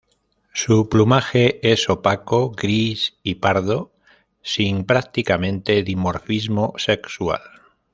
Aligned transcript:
Su 0.51 0.89
plumaje 0.89 1.59
es 1.61 1.87
opaco; 1.87 2.49
gris 2.49 3.17
y 3.21 3.35
pardo, 3.35 3.91
sin 4.41 4.83
prácticamente 4.83 5.83
dimorfismo 5.83 6.73
sexual. 6.77 7.41